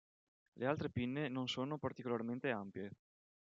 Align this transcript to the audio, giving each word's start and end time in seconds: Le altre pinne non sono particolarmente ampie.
Le 0.53 0.65
altre 0.65 0.89
pinne 0.89 1.29
non 1.29 1.47
sono 1.47 1.77
particolarmente 1.77 2.49
ampie. 2.49 2.89